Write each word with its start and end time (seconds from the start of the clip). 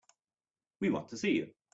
We 0.79 0.89
want 0.89 1.09
to 1.09 1.17
see 1.17 1.33
you. 1.33 1.53